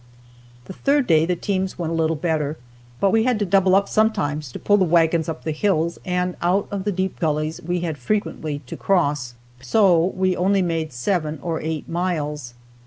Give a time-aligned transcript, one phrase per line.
[0.65, 2.57] The third day the teams went a little better,
[2.99, 6.35] but we had to double up sometimes to pull the wagons up the hills and
[6.41, 11.37] out of the deep gullies we had frequently to cross, so we only made seven
[11.43, 12.55] or eight miles.